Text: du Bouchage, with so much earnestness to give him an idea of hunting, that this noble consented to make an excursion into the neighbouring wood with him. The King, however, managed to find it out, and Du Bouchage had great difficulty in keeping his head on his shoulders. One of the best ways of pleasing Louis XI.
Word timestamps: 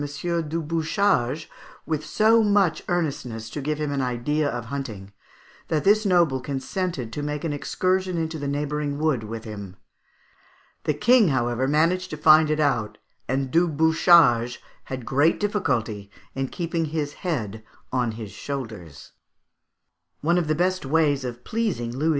du 0.47 0.63
Bouchage, 0.63 1.47
with 1.85 2.03
so 2.03 2.41
much 2.41 2.81
earnestness 2.89 3.51
to 3.51 3.61
give 3.61 3.77
him 3.79 3.91
an 3.91 4.01
idea 4.01 4.49
of 4.49 4.65
hunting, 4.65 5.13
that 5.67 5.83
this 5.83 6.07
noble 6.07 6.41
consented 6.41 7.13
to 7.13 7.21
make 7.21 7.43
an 7.43 7.53
excursion 7.53 8.17
into 8.17 8.39
the 8.39 8.47
neighbouring 8.47 8.97
wood 8.97 9.23
with 9.23 9.43
him. 9.43 9.75
The 10.85 10.95
King, 10.95 11.27
however, 11.27 11.67
managed 11.67 12.09
to 12.09 12.17
find 12.17 12.49
it 12.49 12.59
out, 12.59 12.97
and 13.27 13.51
Du 13.51 13.67
Bouchage 13.67 14.57
had 14.85 15.05
great 15.05 15.39
difficulty 15.39 16.09
in 16.33 16.47
keeping 16.47 16.85
his 16.85 17.13
head 17.21 17.63
on 17.93 18.13
his 18.13 18.31
shoulders. 18.31 19.11
One 20.21 20.39
of 20.39 20.47
the 20.47 20.55
best 20.55 20.83
ways 20.83 21.23
of 21.23 21.43
pleasing 21.43 21.95
Louis 21.95 22.09
XI. 22.09 22.09